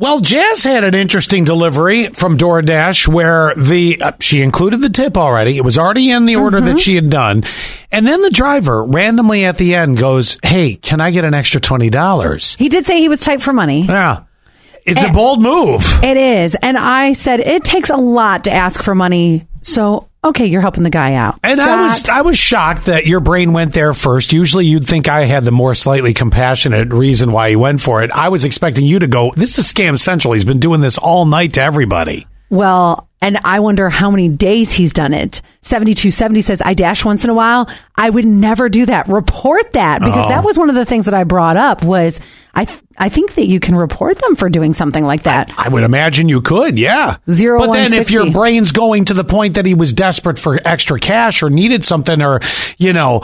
[0.00, 5.14] Well, Jazz had an interesting delivery from DoorDash where the uh, she included the tip
[5.14, 5.58] already.
[5.58, 7.44] It was already in the order that she had done.
[7.92, 11.60] And then the driver randomly at the end goes, "Hey, can I get an extra
[11.60, 13.82] $20?" He did say he was tight for money.
[13.82, 14.20] Yeah.
[14.86, 15.12] It's a Eh.
[15.12, 15.82] bold move.
[16.02, 16.54] It is.
[16.54, 19.46] And I said, it takes a lot to ask for money.
[19.60, 21.38] So, okay, you're helping the guy out.
[21.42, 24.32] And I was I was shocked that your brain went there first.
[24.32, 28.10] Usually you'd think I had the more slightly compassionate reason why he went for it.
[28.12, 30.34] I was expecting you to go, "This is scam central.
[30.34, 34.72] He's been doing this all night to everybody." Well, and I wonder how many days
[34.72, 35.40] he's done it.
[35.62, 37.68] 7270 says, I dash once in a while.
[37.94, 39.06] I would never do that.
[39.08, 40.28] Report that because Oh.
[40.30, 42.20] that was one of the things that I brought up was
[42.52, 45.50] I, th- I think that you can report them for doing something like that.
[45.56, 47.16] I would imagine you could, yeah.
[47.30, 50.60] Zero, But then if your brain's going to the point that he was desperate for
[50.64, 52.40] extra cash or needed something or,
[52.76, 53.22] you know,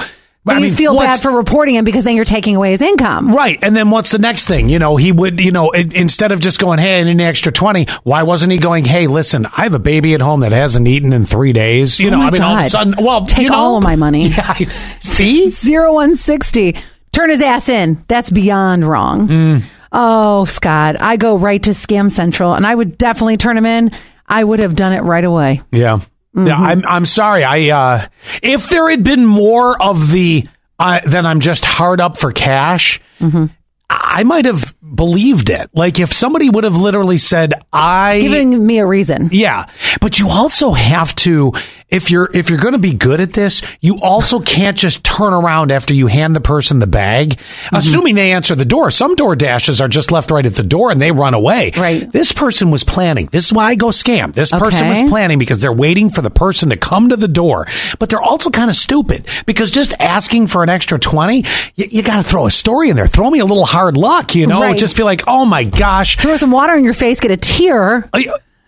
[0.49, 3.35] I you mean, feel bad for reporting him because then you're taking away his income.
[3.35, 3.59] Right.
[3.63, 4.69] And then what's the next thing?
[4.69, 7.21] You know, he would, you know, in- instead of just going, hey, I need an
[7.21, 10.53] extra 20, why wasn't he going, hey, listen, I have a baby at home that
[10.53, 11.99] hasn't eaten in three days?
[11.99, 13.83] You Oh know, I mean, all of a sudden, well, Take you know, all of
[13.83, 14.29] my money.
[14.31, 14.55] Yeah.
[14.57, 14.65] I-
[15.01, 15.51] See?
[15.51, 16.77] 0160.
[17.13, 18.05] Turn his ass in.
[18.09, 19.27] That's beyond wrong.
[19.29, 19.63] Mm.
[19.93, 23.91] Oh, Scott, I go right to Scam Central and I would definitely turn him in.
[24.27, 25.63] I would have done it right away.
[25.71, 25.99] Yeah.
[26.35, 26.47] Mm-hmm.
[26.49, 26.57] Yeah.
[26.57, 27.45] I'm, I'm sorry.
[27.45, 28.07] I, uh,
[28.43, 30.47] if there had been more of the,
[30.79, 33.47] uh, then I'm just hard up for cash, Mm-hmm.
[33.89, 35.71] I might have believed it.
[35.73, 39.29] Like if somebody would have literally said, I, Giving me a reason.
[39.31, 39.67] Yeah,
[40.01, 41.53] but you also have to
[41.89, 45.33] if you're if you're going to be good at this, you also can't just turn
[45.33, 47.77] around after you hand the person the bag, Mm-hmm.
[47.77, 48.91] assuming they answer the door.
[48.91, 51.73] Some door dashes are just left right at the door and they run away.
[51.77, 52.11] Right.
[52.11, 53.27] This person was planning.
[53.27, 54.33] This is why I go scam.
[54.33, 57.67] This person was planning because they're waiting for the person to come to the door.
[57.99, 61.45] But they're also kind of stupid because just asking for an extra 20,
[61.77, 63.07] you, you got to throw a story in there.
[63.07, 64.61] Throw me a little hard luck, you know?
[64.61, 64.79] Right.
[64.79, 68.09] Just be like, "Oh my gosh, Throw some water in your face, get a tear.
[68.13, 68.21] uh,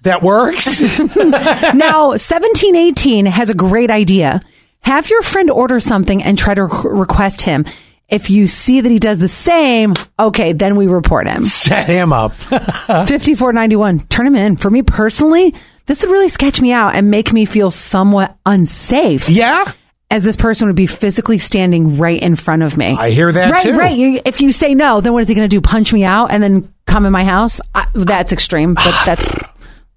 [0.02, 0.80] that works."
[1.16, 4.41] now, 1718 has a great idea.
[4.80, 7.64] Have your friend order something and try to request him.
[8.09, 11.44] If you see that he does the same, okay, then we report him.
[11.44, 12.32] Set him up.
[12.86, 14.56] 5491, turn him in.
[14.56, 15.54] For me personally,
[15.86, 19.28] this would really sketch me out and make me feel somewhat unsafe.
[19.28, 19.72] yeah.
[20.10, 22.97] As this person would be physically standing right in front of me.
[22.98, 23.72] I hear that right, too.
[23.72, 25.60] Right, You- If you say no, then what is he going to do?
[25.60, 27.60] Punch me out and then come in my house?
[27.75, 29.28] I, that's extreme, but that's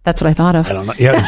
[0.03, 0.67] that's what I thought of.
[0.69, 0.93] I don't know.
[0.97, 1.27] Yeah.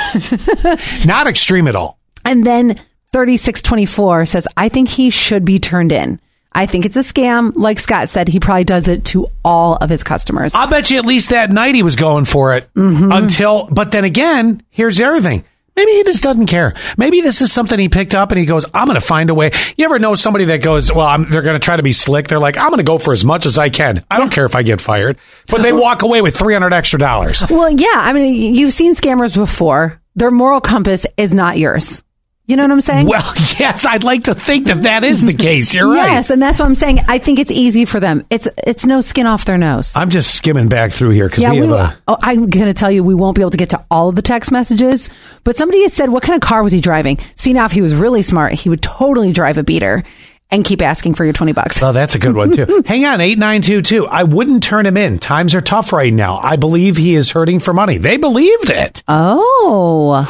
[1.05, 1.99] Not extreme at all.
[2.25, 2.79] And then
[3.11, 6.19] 3624 says, I think he should be turned in.
[6.55, 7.51] I think it's a scam.
[7.55, 10.53] Like Scott said, he probably does it to all of his customers.
[10.53, 13.11] I'll bet you at least that night he was going for it Mm-hmm.
[13.11, 15.43] until, but then again, here's the other thing.
[15.75, 16.73] Maybe he just doesn't care.
[16.97, 19.33] Maybe this is something he picked up and he goes, I'm going to find a
[19.33, 19.51] way.
[19.75, 22.27] You ever know somebody that goes, well, I'm, they're going to try to be slick.
[22.27, 24.03] They're like, I'm going to go for as much as I can.
[24.11, 25.17] I don't care if I get fired,
[25.49, 27.43] but they walk away with 300 extra dollars.
[27.49, 27.87] well, yeah.
[27.95, 29.99] I mean, you've seen scammers before.
[30.15, 32.02] Their moral compass is not yours.
[32.45, 33.07] You know what I'm saying?
[33.07, 33.23] Well,
[33.59, 35.73] yes, I'd like to think that that is the case.
[35.73, 36.11] You're right.
[36.11, 36.99] Yes, and that's what I'm saying.
[37.07, 38.25] I think it's easy for them.
[38.29, 39.95] It's it's no skin off their nose.
[39.95, 41.97] I'm just skimming back through here because Yeah, we we, have a.
[42.09, 44.15] oh, I'm going to tell you, we won't be able to get to all of
[44.15, 45.09] the text messages.
[45.45, 47.17] But somebody has said, what kind of car was he driving?
[47.35, 50.03] See, now if he was really smart, he would totally drive a beater
[50.51, 51.81] and keep asking for your 20 bucks.
[51.81, 52.83] Oh, that's a good one too.
[52.85, 54.05] Hang on, eight nine two two.
[54.05, 55.17] I wouldn't turn him in.
[55.17, 56.37] Times are tough right now.
[56.39, 57.97] I believe he is hurting for money.
[57.99, 59.01] They believed it.
[59.07, 60.25] Oh,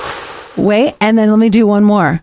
[0.58, 0.96] wait.
[1.02, 2.22] And then let me do one more.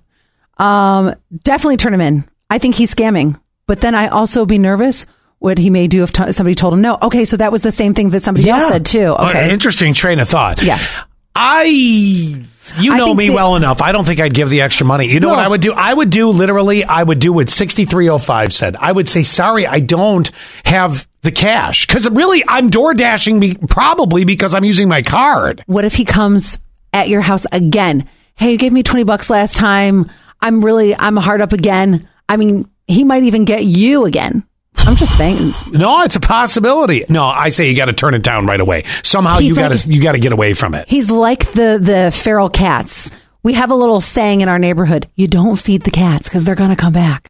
[0.58, 2.24] Um, definitely turn him in.
[2.48, 3.40] I think he's scamming.
[3.66, 5.06] But then I also be nervous
[5.38, 6.98] what he may do if t- somebody told him no.
[7.00, 9.14] Okay, so that was the same thing that somebody else said too.
[9.14, 9.50] Uh, Okay.
[9.52, 10.62] interesting train of thought.
[10.62, 10.78] Yeah.
[11.34, 11.64] I.
[12.78, 13.80] You know me well enough.
[13.82, 15.06] I don't think I'd give the extra money.
[15.06, 15.72] You know what I would do?
[15.72, 16.84] I would do literally.
[16.84, 18.76] I would do what sixty three oh five said.
[18.78, 20.30] I would say, "Sorry, I don't
[20.64, 25.64] have the cash." Because really, I'm door dashing be- probably because I'm using my card.
[25.66, 26.58] What if he comes
[26.92, 28.08] at your house again?
[28.40, 30.10] Hey, you gave me 20 bucks last time.
[30.40, 32.08] I'm really, I'm hard up again.
[32.26, 34.44] I mean, he might even get you again.
[34.78, 35.52] I'm just saying.
[35.70, 37.04] No, it's a possibility.
[37.10, 38.84] No, I say you got to turn it down right away.
[39.04, 40.88] Somehow He's you got like- to you got to get away from it.
[40.88, 43.10] He's like the, the feral cats.
[43.42, 45.06] We have a little saying in our neighborhood.
[45.16, 47.28] You don't feed the cats because they're going to come back.